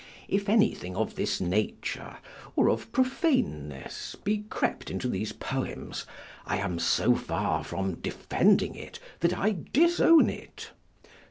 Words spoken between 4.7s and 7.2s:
into these poems, I am so